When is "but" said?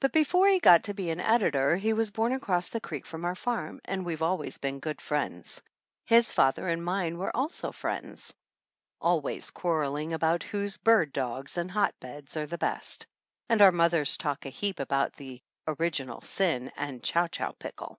0.00-0.12